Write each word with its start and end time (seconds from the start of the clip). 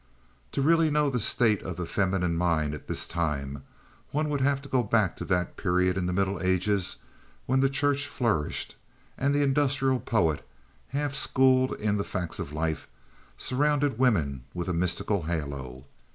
To 0.53 0.63
really 0.63 0.89
know 0.89 1.11
the 1.11 1.19
state 1.19 1.61
of 1.61 1.75
the 1.77 1.85
feminine 1.85 2.35
mind 2.35 2.73
at 2.73 2.87
this 2.87 3.05
time, 3.05 3.61
one 4.09 4.29
would 4.29 4.41
have 4.41 4.59
to 4.63 4.67
go 4.67 4.81
back 4.81 5.15
to 5.17 5.25
that 5.25 5.57
period 5.57 5.95
in 5.95 6.07
the 6.07 6.11
Middle 6.11 6.41
Ages 6.41 6.95
when 7.45 7.59
the 7.59 7.69
Church 7.69 8.07
flourished 8.07 8.75
and 9.15 9.31
the 9.31 9.43
industrious 9.43 10.01
poet, 10.03 10.43
half 10.87 11.13
schooled 11.13 11.73
in 11.73 11.97
the 11.97 12.03
facts 12.03 12.39
of 12.39 12.51
life, 12.51 12.87
surrounded 13.37 13.99
women 13.99 14.43
with 14.55 14.67
a 14.67 14.73
mystical 14.73 15.21
halo. 15.25 15.85